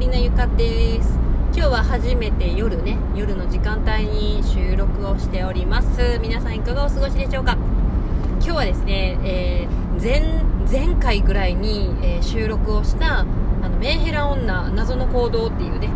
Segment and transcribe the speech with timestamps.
[0.00, 1.18] 森のゆかです。
[1.52, 6.18] 今日は初めて夜ね夜の時間帯に収録をしております。
[6.22, 7.58] 皆さんいかがお過ごしでしょうか？
[8.36, 10.42] 今日はですね、えー、前
[10.86, 15.90] 前回ぐらいに、えー、収録をしたあのメンヘラ女謎の行動っていうね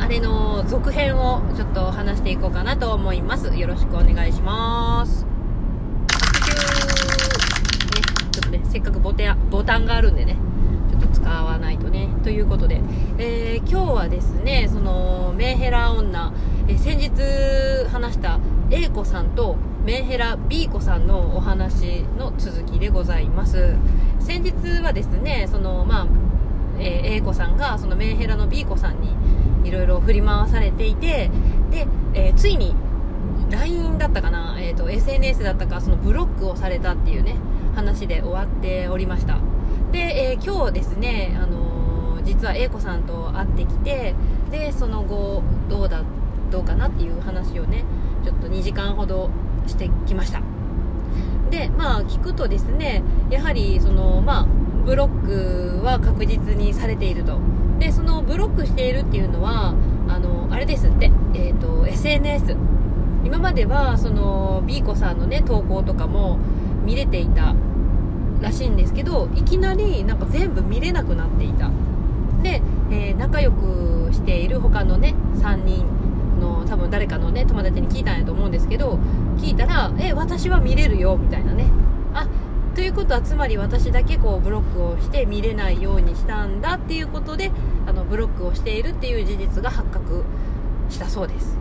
[0.00, 3.56] あれの続編をちょっと話していこうかなと思います。
[3.56, 5.24] よろしくお願いします。
[5.24, 5.30] ね、
[8.32, 10.36] ちょっとねせっかくボタンボタンがあるんでね
[11.44, 12.80] わないとねということで、
[13.18, 16.32] えー、今日はですねそのメンヘラ女、
[16.68, 17.10] えー、先日
[17.90, 18.38] 話した
[18.70, 23.76] A 子さんとメンヘラ B 子さんのお話の続きでございます。
[24.20, 26.06] 先日はですねそのまあ、
[26.78, 29.16] えー、A 子さんがそのメンヘラの B 子さんに
[29.64, 31.30] いろいろ振り回されていて
[31.70, 32.74] で、えついに
[33.50, 37.36] LINE だったかな、えーと SNS だったかそのブロックをされたっていうね
[37.74, 39.49] 話で終わっておりました。
[39.92, 39.98] で、
[40.32, 44.14] えー、今日ですね、あのー、実は A 子さんと会ってきて
[44.50, 46.02] でその後どうだ
[46.50, 47.84] どうかなっていう話をね
[48.24, 49.30] ちょっと2時間ほど
[49.66, 50.42] してきました。
[51.50, 54.46] でまあ聞くとですねやはりそのまあ
[54.84, 57.38] ブロックは確実にされていると。
[57.78, 59.74] でそのブロックしているっていうのは
[60.08, 62.56] あのあれですって、えーと、と SNS
[63.24, 66.38] 今まではその B 子さんのね投稿とかも
[66.84, 67.54] 見れていた
[68.40, 71.70] らしいんですけどいきなりなんか全部見れなくなっていた。
[72.42, 75.86] で、えー、仲良くしている他のね3人
[76.40, 78.98] の多分誰かのね友達に聞いたんやと思うんですけど
[79.36, 81.66] 聞いたら「え私は見れるよ」みたいなね。
[82.14, 82.26] あ
[82.74, 87.50] ということはつまり私だけこうブロックをして見れないようにしたんだっていうことで
[87.86, 90.24] あのブロックをしているっていう事実が発覚
[90.88, 91.59] したそうです。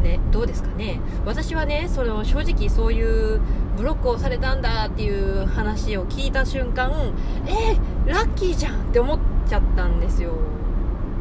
[0.00, 1.00] ね、どうですかね？
[1.24, 3.40] 私はねその正直そういう
[3.76, 6.90] ブロックをされたんだっていう話を聞いた瞬間
[7.46, 10.32] えー、ラッキーじゃんって思っちゃったんですよ。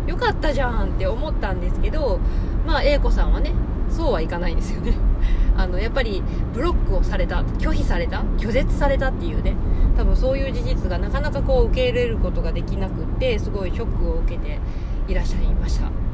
[0.08, 2.20] よかったじゃんって思ったんですけど
[2.66, 3.52] まあ A 子さんはね
[3.90, 4.94] そうはいかないですよね。
[5.56, 6.24] あのやっぱり
[6.54, 9.56] ブロックをされた拒否された拒絶されたっていうね
[9.98, 14.60] 多分そういう事実がなかなかこう受け入れることができなくってすごいショックを受けて
[15.08, 16.09] いらっしゃいました。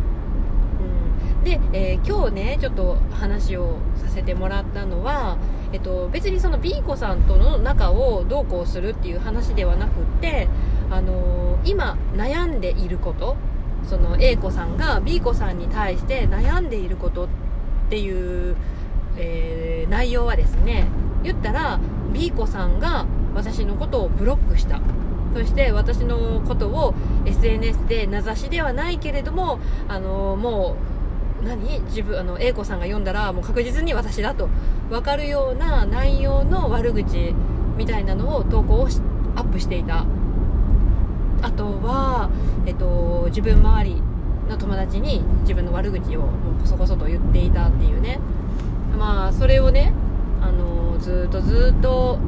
[1.45, 5.37] で、えー、今日ねちょっと話をさせてもらったのは、
[5.71, 10.49] えっと、別にその B 子さんとの仲をどうこうするっていう話ではなくって、
[10.89, 13.37] あのー、今悩んでいること
[13.87, 17.27] その A 子さんが B 子さんに対して悩んでいることっ
[17.91, 18.57] ていう、
[19.17, 20.87] えー、内容はですね
[21.21, 21.79] 言ったら
[22.11, 24.81] B 子さんが私のことをブロックした。
[25.35, 26.95] そして私のことを
[27.25, 30.94] SNS で名指しではないけれども、あの、もう
[31.45, 31.79] 何？
[31.81, 34.49] 自分あの A 子さんが読んだらもう確実に私だと。
[34.89, 37.33] 分かるような内容の悪口
[37.77, 38.87] みたいなのを投稿を
[39.35, 40.05] アップしていた。
[41.41, 42.29] あとは、
[42.65, 44.01] えっと、自分周り
[44.49, 48.19] の友達に自分の悪口をもうこそこそと言っていたっていうね。
[48.97, 49.93] まあそれをね
[50.41, 52.19] あのずっとずっと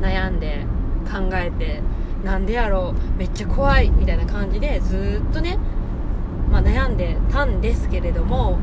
[0.00, 0.64] 悩んで
[1.04, 1.82] 考えて
[2.24, 5.58] なんでやろうめっちゃ怖いみたいな感じでずっとね、
[7.42, 8.58] でたんですけれども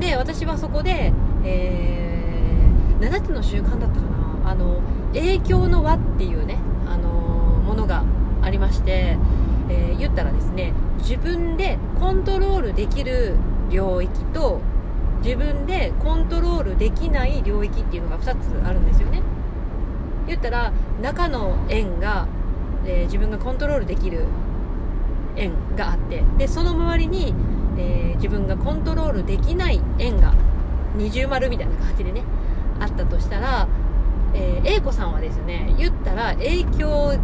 [0.00, 1.12] で私はそこで、
[1.44, 4.50] えー、7つの習慣だったかな。
[4.50, 4.82] あの
[5.14, 8.04] 影響の輪っていうね、あのものが
[8.42, 9.16] ありまして、
[9.70, 13.36] えー、言ったらですね自分でコントロールできる
[13.70, 14.60] 領域と
[15.22, 19.22] 自分でコントロールできない領域っていうのが2つあるんですよね。
[20.26, 22.26] 言ったら中の円が、
[22.84, 24.26] えー、自分がコントロールできる
[25.36, 27.34] 円があってでその周りに、
[27.76, 30.34] えー、自分がコントロールできない円が
[30.96, 32.22] 二重丸みたいな感じでね
[32.80, 33.68] あったとしたら、
[34.34, 37.18] えー、A 子さんはですね言ったら影響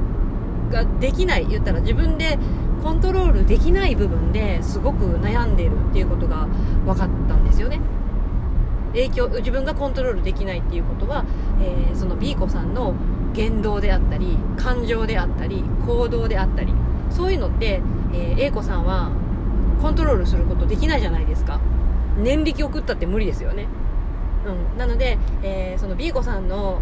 [0.71, 2.39] ができない言ったら自分で
[2.83, 6.47] コントロールできない部分ですごく悩んでるっていうことが
[6.87, 7.81] 分かったんですよね。
[8.93, 11.25] 影響自分がコントロールできないっていうことは、
[11.61, 12.95] えー、その B 子さんの
[13.35, 16.75] 言動であったり感情であったり行動であったり
[17.11, 17.81] そういうのって、
[18.13, 19.13] えー、A 子さんは
[19.81, 21.61] コントロールすることできないじゃないですか。
[22.19, 23.67] 念力送ったって無理ですよね。
[24.47, 24.79] うん。
[24.79, 26.81] なので、えー、その B 子さんの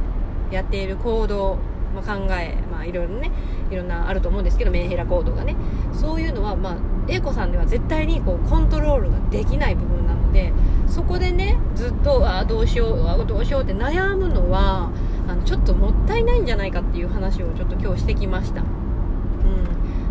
[0.50, 1.58] やっている行動、
[1.94, 3.30] まあ、考え、まあ、いろいろね
[3.70, 5.56] いろんなあると思うんですけどメンヘラ行動がね。
[5.92, 6.76] そういうのは、まあ、
[7.08, 10.52] A 子さんでは絶対にこうコントロールができない部分なので
[10.86, 14.90] そこでねずっとあどうしようあどうしようって悩むのは
[15.26, 18.62] あのちょっともったいないんじゃないかっていう話をちょっと今日してきました。
[18.62, 18.66] うん。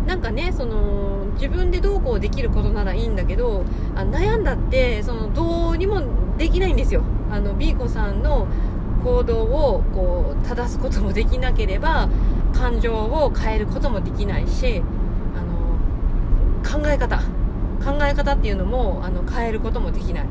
[0.08, 3.64] なんかねその自分でどうこうできることならいいんだけど
[3.94, 6.02] あ悩んだってそのどうにも
[6.36, 7.02] できないんですよ。
[7.30, 8.48] あの B 子さんの
[9.04, 12.08] 行動をこう正すこともできなければ
[12.54, 14.82] 感情を変えることもできないし
[15.36, 17.20] あの考え方。
[17.78, 20.26] 考え方っていうのもあの変えることもできない。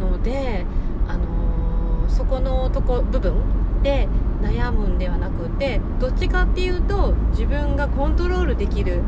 [0.00, 0.64] ので、
[1.08, 3.34] あの、そこのとこ部分
[3.82, 4.08] で
[4.44, 9.00] 悩むんではなくてどっちかっていうと自分がコントロールできる、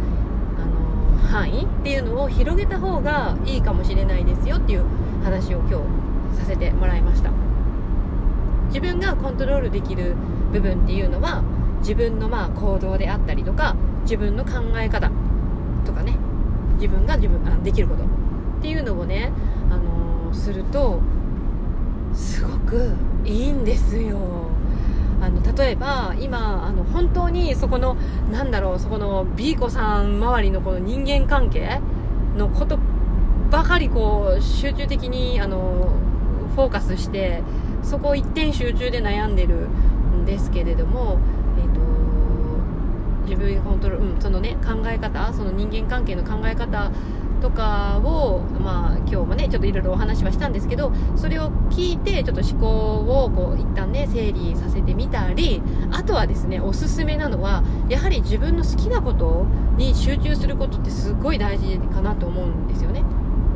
[0.58, 4.84] あの、範囲っていうのを広げた方がいいかもしれないですよっていう
[5.22, 5.80] 話を今
[6.32, 7.30] 日させてもらいました。
[8.68, 10.16] 自分がコントロールできる
[10.52, 11.42] 部分っていうのは
[11.80, 15.10] 自分のまあ行動であったりとか自分の考え方
[15.84, 16.16] とかね。
[16.76, 18.06] 自分が自分あできることっ
[18.60, 19.32] ていうのをね、
[19.70, 21.00] あのー、すると
[22.14, 22.92] すごく
[23.24, 24.16] いいんですよ。
[25.20, 27.96] あの例えば今あの本当にそこの
[28.30, 31.80] なんだろうそこの B 子さん周りのこの人間関係
[32.36, 32.78] のこと
[33.50, 35.92] ばかりこう集中的にあの
[36.54, 37.42] フォーカスして
[37.82, 41.18] そこ一点集中で悩んでるんですけれども
[43.26, 46.90] 自分コントロール、うん、そのね考え方その人間関係の考え方
[47.42, 49.16] とかを、まあ、今日
[49.46, 59.46] もねちょっといろいろお話はしたんですけどそれを聞いてちょっと思考をこう一旦ね整理させてみたりあとはですねおすすめなのはやはり自分の好きなこと
[59.76, 63.04] に集中することってすごい大事かなと思うんですよね。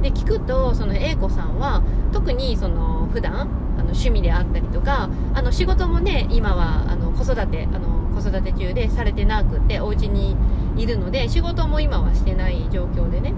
[0.03, 1.83] で聞くとその A 子さんは
[2.13, 3.45] 特にその普段あ
[3.83, 10.37] の趣味であったりとかあの仕事もね今はあの子育てあの子育て中でされてなくてお家に
[10.83, 13.35] いるので仕事も今はしてない状況でね、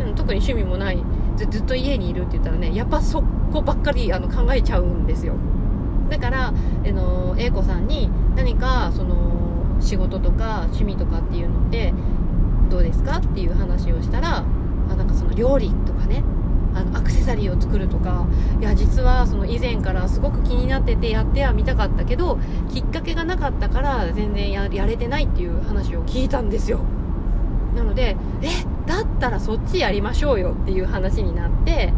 [0.00, 1.02] うん、特に趣味もない
[1.38, 5.34] ずずっと家にいるって言ったらねやっぱそこばっかりあの考えちゃうんですよ。
[6.10, 6.52] だから、あ
[6.90, 11.92] の A 子さんに何かその仕事とか趣味とかっていうのって
[12.70, 16.24] どうですかっていう話をしたらあなんかその料理とかね
[16.74, 18.26] あのアクセサリーを作るとか
[18.60, 22.38] いや実はその以前からすごく気になっててやってはみたかったけど
[22.72, 26.80] きっかけがなかったから全然やれてないっていう話を聞いたんですよ。
[27.78, 28.48] なのでえ
[28.86, 31.92] だったらそっちやりましょうよっていう話になって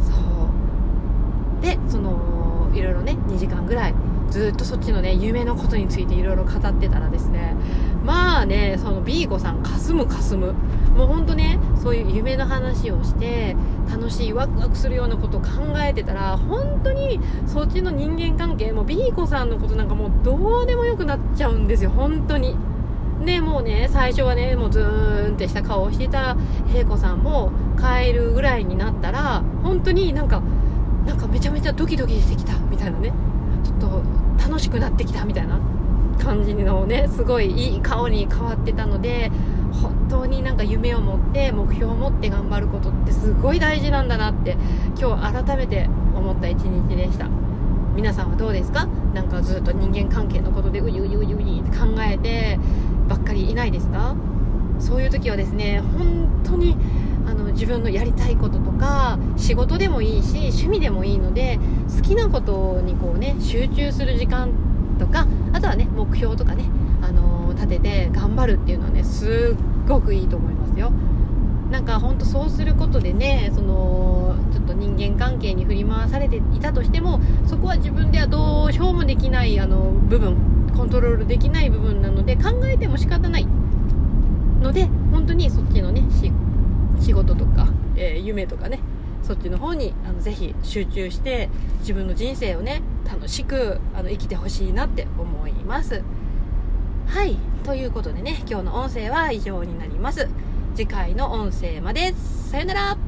[0.00, 1.62] そう。
[1.62, 3.94] でそのいろいろね2時間ぐらい
[4.30, 7.54] ずっとそっちのね夢のことについていろいろ語ってたらですね
[8.04, 10.54] まあねその B 子さんかすむかすむ。
[10.96, 13.54] もうほんとねそういう夢の話をして
[13.90, 22.56] 楽しいワクワクするようなことを考えてたら本当にそっちの人間関係も B 子さんのことなんかもうどうでもよくなっちゃうんですよ本当に。
[23.24, 26.36] でもうね最初はねもうズーンってした顔をしてた
[26.68, 30.42] 平子さんも帰るぐらいになったら本当になんか
[31.06, 33.12] なんかめちゃめちゃドキドキしてきたみたいなね。
[33.64, 34.02] ちょっと
[34.38, 35.58] 楽しくなってきたみたいな
[36.22, 39.30] 感じのねすごいいい顔に変わってたので
[39.72, 44.56] 本当になんか夢を持って目標を持って頑張ることってすごい大事なんだなって
[44.98, 47.28] 今日改めて思った一日でした。
[47.94, 48.86] 皆さんはどうですか？
[49.14, 52.58] なんかずっと人間関係のことでういういういういって考えて
[53.08, 54.14] ばっかりいないですか？
[54.78, 56.76] そういう時はですね本当に
[57.26, 61.58] あの自分のやりたいこととか仕事でもいいし趣味でもいいので
[61.96, 64.50] 好きなことにこうね集中する時間
[64.98, 66.64] とかあとはね目標とかね、
[67.02, 70.92] あの、立てて頑張るっていうのはねすっごくいいと思いますよ。
[71.70, 80.36] なんかほんとそうすることでねそのちょっと人間関係に振り回されていたとしてもそこは自分ではどうしようもできないあの部分
[80.76, 83.46] コントロールできない部分なので考えても仕方ない
[84.60, 86.04] ので本当にそっちのね
[87.00, 88.80] 仕事とか、えー、夢とかね
[89.22, 91.48] そっちの方にあのぜひ集中して
[91.80, 96.02] 自分の人生をね楽しくあの生きてほしいなって思います。
[97.06, 97.36] はい。
[97.64, 100.28] ということでね今日の音声は以上になります。
[100.74, 102.14] 次回の音声まで。
[102.50, 103.05] さよなら。